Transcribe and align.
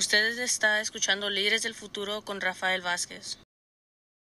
Ustedes 0.00 0.38
está 0.38 0.80
escuchando 0.80 1.28
Líderes 1.28 1.62
del 1.62 1.74
Futuro 1.74 2.22
con 2.22 2.40
Rafael 2.40 2.80
Vázquez. 2.80 3.38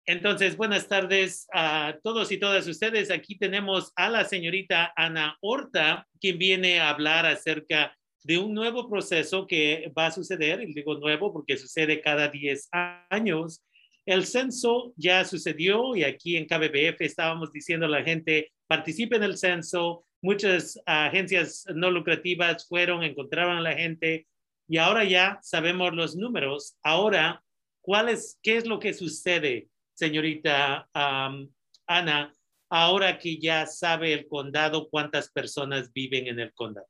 Entonces, 0.07 0.57
buenas 0.57 0.87
tardes 0.87 1.49
a 1.53 1.97
todos 2.05 2.31
y 2.31 2.39
todas 2.39 2.69
ustedes. 2.69 3.11
Aquí 3.11 3.37
tenemos 3.37 3.91
a 3.97 4.09
la 4.09 4.25
señorita 4.25 4.93
Ana 4.95 5.37
Horta, 5.41 6.07
quien 6.21 6.39
viene 6.39 6.79
a 6.79 6.91
hablar 6.91 7.27
acerca 7.27 7.93
de 8.23 8.39
un 8.39 8.55
nuevo 8.55 8.89
proceso 8.89 9.49
que 9.49 9.93
va 9.99 10.07
a 10.07 10.11
suceder, 10.13 10.63
y 10.63 10.73
digo 10.73 10.97
nuevo 10.97 11.33
porque 11.33 11.57
sucede 11.57 12.01
cada 12.01 12.29
10 12.29 12.69
años. 13.11 13.65
El 14.07 14.27
censo 14.27 14.93
ya 14.97 15.25
sucedió 15.25 15.97
y 15.97 16.05
aquí 16.05 16.37
en 16.37 16.47
KBBF 16.47 17.01
estábamos 17.01 17.53
diciendo 17.53 17.87
a 17.87 17.89
la 17.89 18.05
gente, 18.05 18.53
participe 18.69 19.17
en 19.17 19.25
el 19.25 19.37
censo. 19.37 20.07
Muchas 20.23 20.81
agencias 20.87 21.65
no 21.75 21.91
lucrativas 21.91 22.65
fueron, 22.69 23.03
encontraron 23.03 23.57
a 23.57 23.61
la 23.61 23.75
gente 23.75 24.29
y 24.69 24.79
ahora 24.79 25.05
ya 25.05 25.39
sabemos 25.43 25.95
los 25.95 26.17
números. 26.17 26.77
Ahora, 26.83 27.43
¿cuál 27.81 28.09
es, 28.09 28.39
¿qué 28.43 28.57
es 28.57 28.67
lo 28.67 28.79
que 28.79 28.95
sucede? 28.95 29.69
señorita 29.95 30.89
Ana, 31.87 32.35
ahora 32.69 33.19
que 33.19 33.39
ya 33.39 33.67
sabe 33.67 34.13
el 34.13 34.27
condado 34.27 34.89
cuántas 34.91 35.31
personas 35.31 35.93
viven 35.93 36.27
en 36.27 36.41
el 36.41 36.53
condado. 36.53 36.89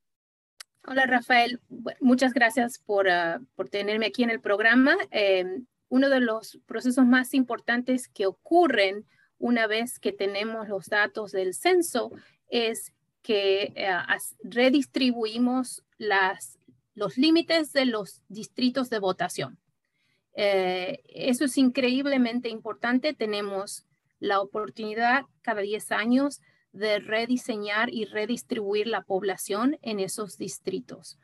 Hola 0.87 1.07
Rafael, 1.07 1.61
muchas 2.01 2.35
gracias 2.35 2.79
por, 2.79 3.09
ah, 3.09 3.41
por 3.55 3.69
tenerme 3.69 4.07
aquí 4.07 4.23
en 4.23 4.31
el 4.31 4.41
programa. 4.41 4.97
Em, 5.11 5.67
uno 5.89 6.11
de 6.11 6.21
los 6.21 6.59
procesos 6.67 7.07
más 7.07 7.33
importantes 7.33 8.09
que 8.09 8.27
ocurren 8.27 9.07
una 9.39 9.67
vez 9.67 9.99
que 9.99 10.13
tenemos 10.13 10.69
los 10.69 10.87
datos 10.89 11.33
del 11.33 11.55
censo 11.55 12.11
es 12.49 12.93
que 13.23 13.73
eh, 13.75 13.97
redistribuimos 14.43 15.83
las, 15.97 16.59
los 16.95 17.19
límites 17.19 17.73
de 17.73 17.87
los 17.87 18.23
distritos 18.29 18.91
de 18.91 18.99
votación. 18.99 19.59
Eh, 20.35 21.03
eso 21.09 21.45
es 21.45 21.59
increíblemente 21.59 22.49
importante. 22.49 23.15
Tenemos 23.15 23.87
la 24.19 24.41
oportunidad 24.41 25.25
cada 25.43 25.61
10 25.61 25.93
años 25.93 26.41
de 26.73 26.99
rediseñar 26.99 27.93
y 27.93 28.05
redistribuir 28.05 28.89
la 28.89 29.03
población 29.03 29.79
en 29.83 30.01
esos 30.01 30.39
distritos. 30.39 31.19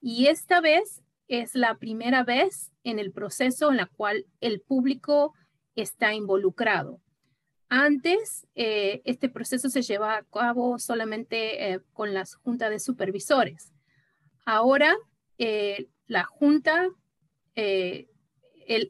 y 0.00 0.26
esta 0.26 0.60
vez 0.60 1.02
es 1.28 1.54
la 1.54 1.76
primera 1.76 2.24
vez 2.24 2.72
en 2.84 2.98
el 2.98 3.12
proceso 3.12 3.70
en 3.70 3.78
la 3.78 3.86
cual 3.86 4.26
el 4.40 4.60
público 4.60 5.34
está 5.74 6.14
involucrado. 6.14 7.00
Antes, 7.68 8.46
eh, 8.54 9.02
este 9.04 9.28
proceso 9.28 9.68
se 9.68 9.82
llevaba 9.82 10.18
a 10.18 10.24
cabo 10.24 10.78
solamente 10.78 11.72
eh, 11.72 11.80
con 11.92 12.14
las 12.14 12.36
juntas 12.36 12.70
de 12.70 12.78
supervisores. 12.78 13.73
Ahora, 14.44 14.94
la 16.06 16.24
junta 16.24 16.88
eh, 17.56 18.08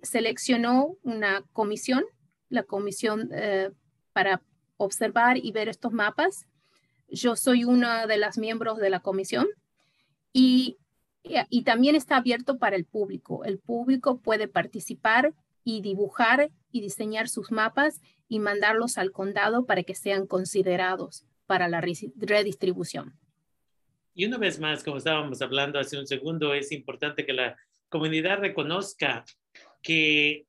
seleccionó 0.02 0.96
una 1.02 1.44
comisión, 1.52 2.04
la 2.48 2.62
comisión 2.62 3.30
eh, 3.32 3.70
para 4.12 4.42
observar 4.76 5.38
y 5.38 5.52
ver 5.52 5.68
estos 5.68 5.92
mapas. 5.92 6.46
Yo 7.08 7.36
soy 7.36 7.64
una 7.64 8.06
de 8.06 8.16
las 8.16 8.38
miembros 8.38 8.78
de 8.78 8.90
la 8.90 9.00
comisión 9.00 9.46
y, 10.32 10.78
y 11.22 11.62
también 11.62 11.94
está 11.94 12.16
abierto 12.16 12.58
para 12.58 12.76
el 12.76 12.84
público. 12.84 13.44
El 13.44 13.58
público 13.58 14.18
puede 14.18 14.48
participar 14.48 15.34
y 15.62 15.80
dibujar 15.80 16.50
y 16.70 16.80
diseñar 16.80 17.28
sus 17.28 17.50
mapas 17.50 18.00
y 18.28 18.38
mandarlos 18.38 18.98
al 18.98 19.12
condado 19.12 19.64
para 19.64 19.82
que 19.82 19.94
sean 19.94 20.26
considerados 20.26 21.24
para 21.46 21.68
la 21.68 21.80
redistribución. 21.80 23.18
Y 24.14 24.26
una 24.26 24.38
vez 24.38 24.60
más, 24.60 24.84
como 24.84 24.98
estábamos 24.98 25.42
hablando 25.42 25.78
hace 25.78 25.98
un 25.98 26.06
segundo, 26.06 26.54
es 26.54 26.70
importante 26.70 27.26
que 27.26 27.32
la 27.32 27.56
comunidad 27.88 28.38
reconozca 28.38 29.24
que 29.82 30.46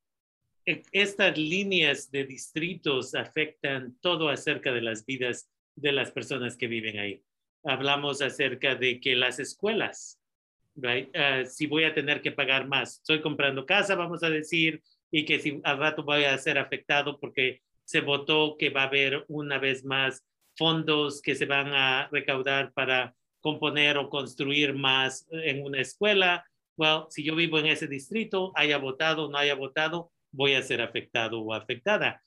e, 0.66 0.84
estas 0.92 1.38
líneas 1.38 2.12
de 2.12 2.26
distritos 2.26 3.16
afectan 3.16 3.98
todo 4.02 4.30
acerca 4.30 4.72
de 4.72 4.82
las 4.82 5.04
vidas 5.04 5.50
de 5.76 5.92
las 5.92 6.12
personas 6.12 6.56
que 6.56 6.68
viven 6.68 7.00
ahí. 7.00 7.24
Hablamos 7.64 8.22
acerca 8.22 8.76
de 8.76 9.00
que 9.00 9.16
las 9.16 9.40
escuelas, 9.40 10.20
ah, 11.16 11.44
si 11.46 11.66
voy 11.66 11.86
a 11.86 11.94
tener 11.94 12.22
que 12.22 12.32
pagar 12.32 12.68
más, 12.68 12.98
estoy 12.98 13.22
comprando 13.22 13.66
casa, 13.66 13.96
vamos 13.96 14.22
a 14.24 14.30
decir, 14.30 14.84
y 15.10 15.26
que 15.26 15.40
si 15.40 15.60
al 15.64 15.80
rato 15.80 16.04
voy 16.04 16.26
a 16.26 16.38
ser 16.38 16.60
afectado 16.60 17.20
porque 17.20 17.62
se 17.84 18.02
votó 18.02 18.58
que 18.58 18.70
va 18.70 18.84
a 18.84 18.88
haber 18.88 19.26
una 19.28 19.58
vez 19.58 19.84
más 19.84 20.24
fondos 20.56 21.22
que 21.22 21.36
se 21.36 21.46
van 21.46 21.74
a 21.74 22.08
recaudar 22.12 22.72
para 22.74 23.16
componer 23.46 23.96
o 24.00 24.10
construir 24.10 24.74
más 24.74 25.28
en 25.30 25.64
una 25.64 25.80
escuela, 25.80 26.44
well, 26.78 27.04
si 27.10 27.24
yo 27.24 27.36
vivo 27.36 27.60
en 27.60 27.68
ese 27.68 27.86
distrito, 27.86 28.52
haya 28.56 28.80
votado 28.80 29.26
o 29.26 29.30
no 29.30 29.38
haya 29.38 29.54
votado, 29.54 30.12
voy 30.32 30.56
a 30.56 30.64
ser 30.64 30.82
afectado 30.82 31.40
o 31.42 31.54
afectada. 31.54 32.24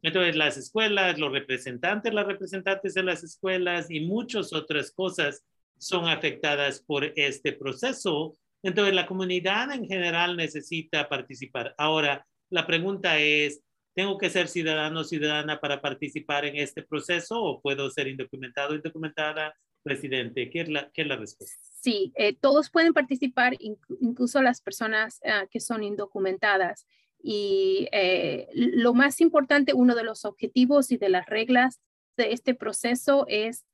entonces, 0.00 0.36
las 0.36 0.56
escuelas, 0.56 1.18
los 1.18 1.32
representantes, 1.32 2.14
las 2.14 2.24
representantes 2.24 2.94
de 2.94 3.02
las 3.02 3.24
escuelas 3.24 3.90
y 3.90 3.98
muchas 4.06 4.52
otras 4.52 4.92
cosas 4.92 5.44
son 5.76 6.06
afectadas 6.08 6.80
por 6.80 7.02
este 7.16 7.52
proceso. 7.52 8.36
Entonces, 8.62 8.94
la 8.94 9.06
comunidad 9.06 9.72
en 9.72 9.88
general 9.88 10.36
necesita 10.36 11.08
participar. 11.08 11.74
Ahora, 11.78 12.24
la 12.48 12.64
pregunta 12.64 13.18
es, 13.18 13.60
¿tengo 13.92 14.18
que 14.18 14.30
ser 14.30 14.46
ciudadano 14.46 15.00
o 15.00 15.04
ciudadana 15.04 15.58
para 15.58 15.80
participar 15.80 16.44
en 16.44 16.58
este 16.58 16.84
proceso 16.84 17.42
o 17.42 17.60
puedo 17.60 17.90
ser 17.90 18.06
indocumentado 18.06 18.72
o 18.72 18.76
indocumentada 18.76 19.52
residente? 19.84 20.50
¿Qué 20.50 20.60
es 20.62 20.68
la, 20.68 20.90
qué 20.92 21.02
es 21.02 21.08
la 21.08 21.16
respuesta? 21.16 21.60
Sí, 21.80 22.12
eh, 22.16 22.34
todos 22.34 22.70
pueden 22.70 22.92
participar, 22.92 23.56
incluso 23.58 24.40
las 24.42 24.60
personas 24.60 25.20
ah, 25.24 25.46
que 25.50 25.60
son 25.60 25.82
indocumentadas. 25.82 26.86
Y 27.22 27.88
eh, 27.92 28.48
lo 28.54 28.94
más 28.94 29.20
importante, 29.20 29.74
uno 29.74 29.94
de 29.94 30.04
los 30.04 30.24
objetivos 30.24 30.92
y 30.92 30.96
de 30.96 31.08
las 31.08 31.26
reglas 31.26 31.80
de 32.16 32.32
este 32.32 32.54
proceso 32.54 33.24
es 33.28 33.64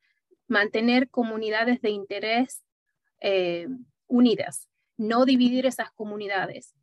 mantener 0.46 1.10
comunidades 1.10 1.80
de 1.82 1.90
interés 1.90 2.62
eh, 3.20 3.68
unidas, 4.06 4.68
no 4.96 5.24
dividir 5.24 5.66
esas 5.66 5.90
comunidades, 5.92 6.74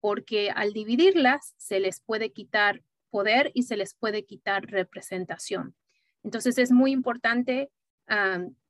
porque 0.00 0.50
al 0.50 0.72
dividirlas 0.72 1.54
se 1.56 1.80
les 1.80 2.00
puede 2.00 2.32
quitar 2.32 2.82
poder 3.10 3.50
y 3.54 3.64
se 3.64 3.76
les 3.76 3.94
puede 3.94 4.24
quitar 4.24 4.66
representación. 4.66 5.74
Entonces 6.22 6.58
es 6.58 6.70
muy 6.70 6.92
importante 6.92 7.70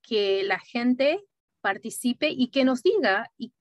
que 0.02 0.42
la 0.44 0.58
gente 0.58 1.20
participe 1.60 2.28
y 2.30 2.48
que 2.48 2.64
nos 2.64 2.82
diga 2.82 3.30
y, 3.36 3.52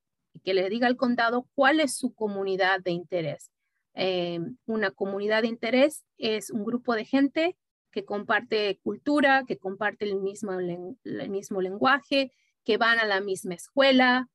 que 0.44 0.54
le 0.54 0.70
diga 0.70 0.88
al 0.88 0.98
condado 0.98 1.48
cuál 1.56 1.80
es 1.80 1.96
su 1.96 2.14
comunidad 2.14 2.82
de 2.82 2.92
interés. 2.92 3.52
Eh, 3.94 4.40
una 4.66 4.92
comunidad 4.92 5.42
de 5.42 5.50
interés 5.50 6.04
es 6.18 6.50
un 6.50 6.64
grupo 6.64 6.96
de 6.96 7.06
gente 7.06 7.58
que 7.92 8.06
comparte 8.06 8.80
cultura, 8.84 9.44
que 9.46 9.58
comparte 9.58 10.06
el 10.06 10.16
mismo, 10.16 10.54
el 10.54 11.30
mismo 11.30 11.62
lenguaje, 11.62 12.32
que 12.64 12.78
van 12.78 13.00
a 13.00 13.06
la 13.06 13.20
misma 13.20 13.56
escuela, 13.56 14.30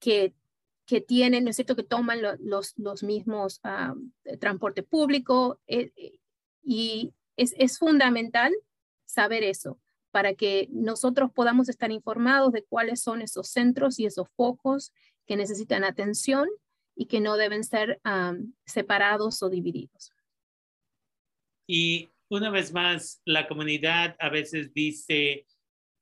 que, 0.00 0.34
que 0.86 1.00
tienen, 1.00 1.44
¿no 1.44 1.50
es 1.50 1.56
cierto?, 1.56 1.76
que 1.76 1.84
toman 1.84 2.20
los, 2.40 2.74
los 2.76 3.02
mismos 3.02 3.60
transporte 4.40 4.82
público. 4.82 5.60
Eh, 5.68 5.92
eh, 5.96 6.18
y 6.62 7.14
es, 7.36 7.54
es 7.58 7.78
fundamental 7.78 8.52
saber 9.06 9.42
eso 9.42 9.80
para 10.10 10.34
que 10.34 10.68
nosotros 10.70 11.30
podamos 11.30 11.68
estar 11.68 11.92
informados 11.92 12.52
de 12.52 12.64
cuáles 12.64 13.02
son 13.02 13.20
esos 13.20 13.48
centros 13.48 13.98
y 13.98 14.06
esos 14.06 14.28
focos 14.34 14.92
que 15.26 15.36
necesitan 15.36 15.84
atención 15.84 16.48
y 16.94 17.04
que 17.04 17.20
no 17.20 17.36
deben 17.36 17.64
ser 17.64 18.00
separados 18.64 19.42
o 19.42 19.50
divididos. 19.50 20.10
Y 21.68 22.08
una 22.30 22.50
vez 22.50 22.72
más, 22.72 23.20
la 23.26 23.46
comunidad 23.46 24.16
a 24.18 24.30
veces 24.30 24.72
dice, 24.72 25.46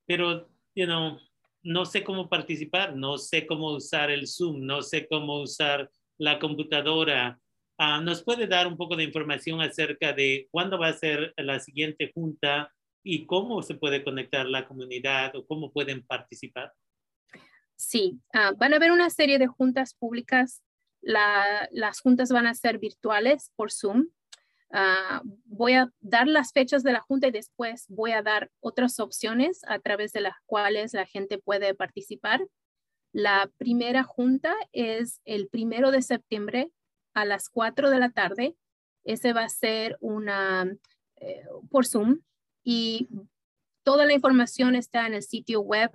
pero, 0.07 0.49
you 0.75 0.85
know, 0.87 1.19
no 1.65 1.85
sé 1.85 2.05
cómo 2.05 2.29
participar, 2.29 2.95
no 2.95 3.19
sé 3.19 3.47
cómo 3.47 3.73
usar 3.73 4.11
el 4.11 4.29
Zoom, 4.29 4.65
no 4.65 4.83
sé 4.83 5.09
cómo 5.09 5.41
usar 5.41 5.91
la 6.19 6.39
computadora. 6.39 7.41
Ah, 7.79 8.01
¿Nos 8.01 8.23
puede 8.23 8.47
dar 8.47 8.69
un 8.69 8.77
poco 8.77 8.95
de 8.95 9.05
información 9.05 9.61
acerca 9.61 10.13
de 10.13 10.47
cuándo 10.53 10.79
va 10.79 10.89
a 10.89 10.93
ser 10.93 11.35
la 11.37 11.59
siguiente 11.59 12.13
junta 12.15 12.73
y 13.05 13.27
cómo 13.27 13.63
se 13.63 13.75
puede 13.75 14.03
conectar 14.03 14.47
la 14.47 14.67
comunidad 14.67 15.37
o 15.37 15.47
cómo 15.47 15.71
pueden 15.71 16.05
participar? 16.05 16.73
Sí, 17.77 18.19
ah, 18.33 18.53
van 18.57 18.73
a 18.73 18.77
haber 18.77 18.91
una 18.91 19.11
serie 19.11 19.39
de 19.39 19.47
juntas 19.47 19.95
públicas. 19.95 20.63
las 21.03 22.01
juntas 22.01 22.31
van 22.31 22.47
a 22.47 22.55
ser 22.55 22.79
virtuales 22.79 23.53
por 23.57 23.71
Zoom. 23.71 24.07
Ah, 24.73 25.21
voy 25.45 25.75
a 25.75 25.93
dar 26.01 26.27
las 26.27 26.53
fechas 26.53 26.83
de 26.83 26.93
la 26.93 27.01
junta 27.01 27.29
y 27.29 27.31
después 27.31 27.85
voy 27.89 28.13
a 28.13 28.23
dar 28.23 28.51
otras 28.61 28.99
opciones 28.99 29.61
a 29.69 29.79
través 29.79 30.13
de 30.13 30.23
las 30.23 30.35
cuales 30.47 30.95
la 30.95 31.05
gente 31.05 31.39
puede 31.39 31.75
participar. 31.75 32.41
La 33.13 33.51
primera 33.59 34.03
junta 34.03 34.57
es 34.73 35.21
el 35.27 35.49
primero 35.49 35.91
de 35.91 36.01
septiembre 36.01 36.71
a 37.13 37.27
las 37.27 37.51
4 37.51 37.91
de 37.91 37.99
la 37.99 38.11
tarde. 38.11 38.57
Ese 39.05 39.35
va 39.35 39.45
a 39.45 39.49
ser 39.51 39.99
una 40.01 40.75
eh, 41.17 41.45
por 41.71 41.87
Zoom 41.87 42.23
y 42.65 43.09
toda 43.85 44.07
la 44.07 44.15
información 44.15 44.75
está 44.75 45.07
en 45.07 45.15
el 45.15 45.23
sitio 45.23 45.61
web 45.61 45.91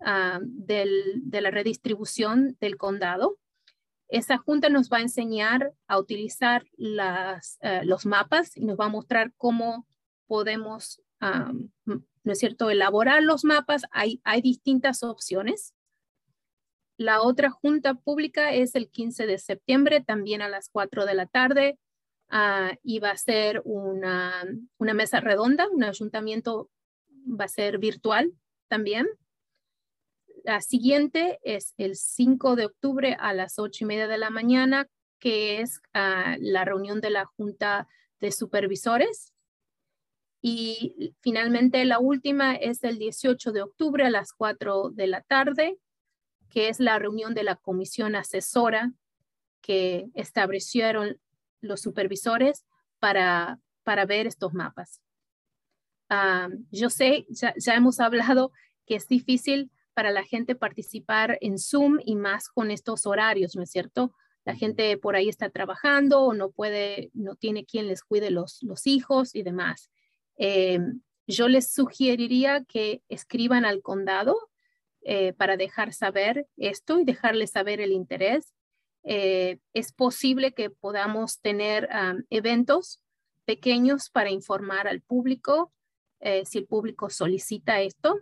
ah, 0.00 0.40
de 0.42 1.40
la 1.40 1.50
redistribución 1.50 2.56
del 2.60 2.76
condado. 2.76 3.38
Esa 4.08 4.38
junta 4.38 4.68
nos 4.68 4.90
va 4.90 4.98
a 4.98 5.02
enseñar 5.02 5.72
a 5.86 5.98
utilizar 5.98 6.66
eh, 6.76 7.80
los 7.84 8.06
mapas 8.06 8.56
y 8.56 8.64
nos 8.64 8.78
va 8.78 8.86
a 8.86 8.90
mostrar 8.90 9.32
cómo 9.36 9.86
podemos, 10.26 11.02
¿no 11.20 12.32
es 12.32 12.38
cierto?, 12.38 12.70
elaborar 12.70 13.22
los 13.22 13.44
mapas. 13.44 13.82
Hay, 13.90 14.20
hay 14.24 14.42
distintas 14.42 15.02
opciones. 15.02 15.74
La 16.96 17.22
otra 17.22 17.50
junta 17.50 17.94
pública 17.94 18.52
es 18.52 18.74
el 18.74 18.90
15 18.90 19.26
de 19.26 19.38
septiembre, 19.38 20.00
también 20.00 20.42
a 20.42 20.48
las 20.48 20.68
4 20.70 21.06
de 21.06 21.14
la 21.14 21.26
tarde. 21.26 21.78
Uh, 22.30 22.76
y 22.82 22.98
va 22.98 23.12
a 23.12 23.16
ser 23.16 23.62
una, 23.64 24.44
una 24.76 24.92
mesa 24.92 25.20
redonda, 25.20 25.66
un 25.70 25.82
ayuntamiento 25.82 26.70
va 27.28 27.46
a 27.46 27.48
ser 27.48 27.78
virtual 27.78 28.32
también. 28.68 29.08
La 30.44 30.60
siguiente 30.60 31.38
es 31.42 31.74
el 31.78 31.96
5 31.96 32.54
de 32.56 32.66
octubre 32.66 33.16
a 33.18 33.32
las 33.32 33.58
8 33.58 33.84
y 33.84 33.86
media 33.86 34.08
de 34.08 34.18
la 34.18 34.30
mañana, 34.30 34.88
que 35.18 35.60
es 35.60 35.80
uh, 35.94 36.36
la 36.38 36.64
reunión 36.64 37.00
de 37.00 37.10
la 37.10 37.24
Junta 37.24 37.88
de 38.20 38.30
Supervisores. 38.30 39.32
Y 40.40 41.14
finalmente 41.20 41.84
la 41.84 41.98
última 41.98 42.54
es 42.54 42.84
el 42.84 42.98
18 42.98 43.52
de 43.52 43.62
octubre 43.62 44.04
a 44.04 44.10
las 44.10 44.32
4 44.32 44.90
de 44.90 45.06
la 45.06 45.22
tarde, 45.22 45.78
que 46.50 46.68
es 46.68 46.78
la 46.78 46.98
reunión 46.98 47.34
de 47.34 47.42
la 47.42 47.56
comisión 47.56 48.14
asesora 48.14 48.92
que 49.60 50.06
establecieron 50.14 51.18
los 51.60 51.80
supervisores 51.80 52.64
para, 52.98 53.58
para 53.82 54.06
ver 54.06 54.26
estos 54.26 54.54
mapas. 54.54 55.00
Ah, 56.08 56.48
yo 56.70 56.90
sé, 56.90 57.26
ya, 57.28 57.54
ya, 57.56 57.74
hemos 57.74 58.00
hablado 58.00 58.52
que 58.86 58.94
es 58.96 59.06
difícil 59.08 59.70
para 59.92 60.10
la 60.10 60.24
gente 60.24 60.54
participar 60.54 61.38
en 61.40 61.58
Zoom 61.58 61.98
y 62.04 62.16
más 62.16 62.48
con 62.48 62.70
estos 62.70 63.04
horarios, 63.04 63.56
¿no 63.56 63.62
es 63.62 63.70
cierto? 63.70 64.14
La 64.44 64.54
gente 64.54 64.96
por 64.96 65.16
ahí 65.16 65.28
está 65.28 65.50
trabajando 65.50 66.22
o 66.22 66.32
no 66.32 66.50
puede, 66.50 67.10
no 67.12 67.34
tiene 67.34 67.66
quien 67.66 67.86
les 67.86 68.02
cuide 68.02 68.30
los, 68.30 68.62
los 68.62 68.86
hijos 68.86 69.34
y 69.34 69.42
demás. 69.42 69.90
Eh, 70.38 70.80
yo 71.26 71.48
les 71.48 71.70
sugeriría 71.70 72.64
que 72.64 73.02
escriban 73.08 73.66
al 73.66 73.82
condado 73.82 74.48
eh, 75.02 75.34
para 75.34 75.56
dejar 75.56 75.92
saber 75.92 76.46
esto 76.56 76.98
y 76.98 77.04
dejarles 77.04 77.50
saber 77.50 77.80
el 77.80 77.92
interés. 77.92 78.54
Eh, 79.04 79.58
es 79.72 79.92
posible 79.92 80.52
que 80.52 80.70
podamos 80.70 81.40
tener 81.40 81.88
eventos 82.30 83.00
pequeños 83.44 84.10
para 84.10 84.30
informar 84.30 84.88
al 84.88 85.00
público 85.00 85.72
si 86.44 86.58
el 86.58 86.66
público 86.66 87.10
solicita 87.10 87.80
esto. 87.80 88.20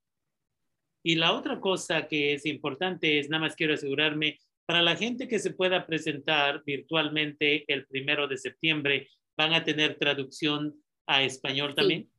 Y 1.02 1.14
la 1.14 1.32
otra 1.32 1.60
cosa 1.60 2.08
que 2.08 2.34
es 2.34 2.44
importante 2.46 3.20
es, 3.20 3.28
nada 3.28 3.42
más 3.42 3.54
quiero 3.54 3.74
asegurarme, 3.74 4.38
para 4.66 4.82
la 4.82 4.96
gente 4.96 5.28
que 5.28 5.38
se 5.38 5.52
pueda 5.52 5.86
presentar 5.86 6.64
virtualmente 6.64 7.64
el 7.72 7.86
primero 7.86 8.26
de 8.26 8.36
septiembre, 8.36 9.08
¿van 9.36 9.52
a 9.52 9.62
tener 9.62 9.96
traducción 9.98 10.74
a 11.06 11.22
español 11.22 11.76
también? 11.76 12.10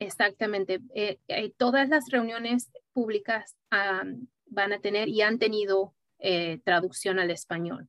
Exactamente. 0.00 0.80
Eh, 0.94 1.18
eh, 1.28 1.52
todas 1.56 1.88
las 1.88 2.06
reuniones 2.10 2.72
públicas 2.92 3.54
van 3.70 4.72
a 4.72 4.80
tener 4.80 5.08
y 5.08 5.22
han 5.22 5.38
tenido 5.38 5.94
eh, 6.18 6.58
traducción 6.64 7.20
al 7.20 7.30
español. 7.30 7.88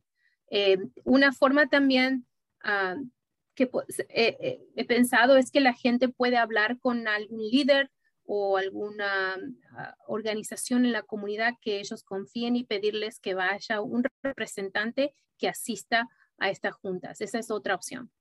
una 1.04 1.34
forma 1.34 1.68
también 1.68 2.28
que 3.56 3.70
he 4.10 4.86
pensado 4.86 5.38
es 5.38 5.52
que 5.52 5.62
la 5.62 5.74
gente 5.74 6.10
puede 6.10 6.38
hablar 6.38 6.78
con 6.80 7.08
algún 7.08 7.42
líder 7.42 7.90
o 8.26 8.58
alguna 8.58 9.38
ah, 9.78 9.96
organización 10.08 10.86
en 10.86 10.92
la 10.92 11.04
comunidad 11.04 11.54
que 11.62 11.80
ellos 11.80 12.04
confíen 12.04 12.56
y 12.56 12.64
pedirles 12.64 13.20
que 13.20 13.36
vaya 13.36 13.82
un 13.82 14.04
representante 14.24 15.14
que 15.38 15.48
asista 15.48 16.08
a 16.38 16.50
estas 16.50 16.76
juntas. 16.76 17.22
Esa 17.22 17.40
es 17.40 17.52
otra 17.52 17.76
opción. 17.76 18.12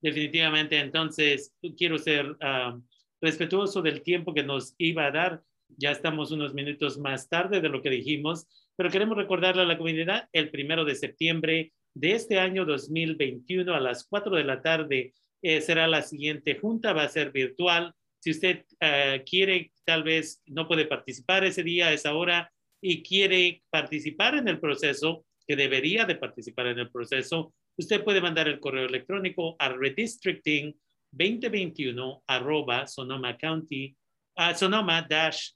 Definitivamente, 0.00 0.78
entonces 0.78 1.52
quiero 1.76 1.98
ser 1.98 2.34
ah, 2.40 2.78
respetuoso 3.20 3.82
del 3.82 4.02
tiempo 4.02 4.32
que 4.32 4.42
nos 4.42 4.74
iba 4.78 5.06
a 5.06 5.10
dar. 5.10 5.42
Ya 5.76 5.90
estamos 5.90 6.32
unos 6.32 6.54
minutos 6.54 6.98
más 6.98 7.28
tarde 7.28 7.60
de 7.60 7.68
lo 7.68 7.82
que 7.82 7.90
dijimos, 7.90 8.46
pero 8.74 8.90
queremos 8.90 9.16
recordarle 9.16 9.62
a 9.62 9.66
la 9.66 9.76
comunidad 9.76 10.28
el 10.32 10.50
primero 10.50 10.84
de 10.84 10.94
septiembre 10.94 11.72
de 11.94 12.12
este 12.12 12.38
año 12.38 12.64
2021 12.64 13.74
a 13.74 13.80
las 13.80 14.04
4 14.04 14.36
de 14.36 14.44
la 14.44 14.62
tarde 14.62 15.14
eh, 15.42 15.60
será 15.60 15.86
la 15.86 16.02
siguiente 16.02 16.58
junta, 16.58 16.92
va 16.92 17.04
a 17.04 17.08
ser 17.08 17.32
virtual. 17.32 17.94
Si 18.18 18.30
usted 18.30 18.64
eh, 18.80 19.22
quiere, 19.28 19.72
tal 19.84 20.02
vez 20.02 20.42
no 20.46 20.68
puede 20.68 20.84
participar 20.86 21.44
ese 21.44 21.62
día, 21.62 21.92
esa 21.92 22.14
hora, 22.14 22.52
y 22.82 23.02
quiere 23.02 23.62
participar 23.70 24.34
en 24.36 24.48
el 24.48 24.60
proceso, 24.60 25.24
que 25.46 25.56
debería 25.56 26.04
de 26.04 26.16
participar 26.16 26.68
en 26.68 26.78
el 26.78 26.90
proceso, 26.90 27.52
usted 27.76 28.04
puede 28.04 28.20
mandar 28.20 28.48
el 28.48 28.60
correo 28.60 28.86
electrónico 28.86 29.56
a 29.58 29.70
redistricting 29.70 30.74
2021 31.10 32.22
arroba 32.26 32.86
Sonoma 32.86 33.36
County, 33.36 33.96
uh, 34.36 34.54
Sonoma 34.54 35.02
dash 35.08 35.50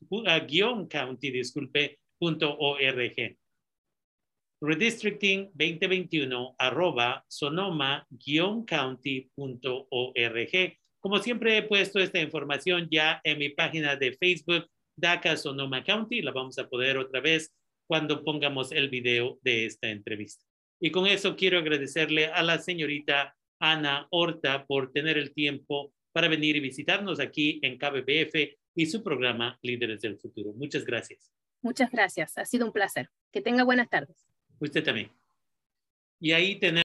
guion 0.48 0.88
county, 0.88 1.30
disculpe, 1.30 1.98
punto 2.18 2.56
org. 2.58 3.36
Redistricting 4.66 5.50
2021 5.52 6.54
arroba 6.58 7.22
Sonoma 7.28 8.06
guion 8.08 8.64
county 8.64 9.30
punto 9.34 9.86
org. 9.90 10.78
Como 11.00 11.18
siempre 11.18 11.58
he 11.58 11.62
puesto 11.64 11.98
esta 11.98 12.18
información 12.18 12.88
ya 12.90 13.20
en 13.24 13.38
mi 13.40 13.50
página 13.50 13.94
de 13.96 14.16
Facebook, 14.16 14.66
DACA 14.96 15.36
Sonoma 15.36 15.84
County. 15.84 16.22
La 16.22 16.32
vamos 16.32 16.58
a 16.58 16.66
poder 16.66 16.96
otra 16.96 17.20
vez 17.20 17.52
cuando 17.86 18.24
pongamos 18.24 18.72
el 18.72 18.88
video 18.88 19.38
de 19.42 19.66
esta 19.66 19.90
entrevista. 19.90 20.46
Y 20.80 20.90
con 20.90 21.06
eso 21.06 21.36
quiero 21.36 21.58
agradecerle 21.58 22.28
a 22.28 22.42
la 22.42 22.58
señorita 22.58 23.36
Ana 23.60 24.06
Horta 24.10 24.64
por 24.64 24.92
tener 24.92 25.18
el 25.18 25.34
tiempo 25.34 25.92
para 26.12 26.28
venir 26.28 26.56
y 26.56 26.60
visitarnos 26.60 27.20
aquí 27.20 27.60
en 27.62 27.76
KBBF 27.76 28.56
y 28.74 28.86
su 28.86 29.02
programa 29.02 29.58
Líderes 29.60 30.00
del 30.00 30.16
Futuro. 30.16 30.54
Muchas 30.54 30.86
gracias. 30.86 31.30
Muchas 31.60 31.90
gracias. 31.90 32.38
Ha 32.38 32.46
sido 32.46 32.64
un 32.64 32.72
placer. 32.72 33.10
Que 33.30 33.42
tenga 33.42 33.64
buenas 33.64 33.90
tardes. 33.90 34.33
Usted 34.60 34.84
también. 34.84 35.10
Y 36.20 36.32
ahí 36.32 36.58
tenemos 36.58 36.83